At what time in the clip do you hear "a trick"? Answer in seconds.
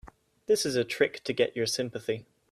0.75-1.23